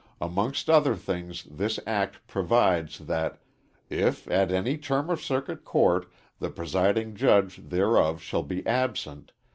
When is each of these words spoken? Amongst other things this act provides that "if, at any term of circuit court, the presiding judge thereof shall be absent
Amongst 0.19 0.67
other 0.67 0.95
things 0.95 1.43
this 1.43 1.79
act 1.85 2.25
provides 2.25 2.97
that 3.05 3.37
"if, 3.87 4.27
at 4.31 4.51
any 4.51 4.75
term 4.79 5.11
of 5.11 5.21
circuit 5.21 5.63
court, 5.63 6.11
the 6.39 6.49
presiding 6.49 7.15
judge 7.15 7.57
thereof 7.69 8.19
shall 8.19 8.41
be 8.41 8.65
absent 8.65 9.31